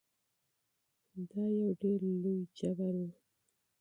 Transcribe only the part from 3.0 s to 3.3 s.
و.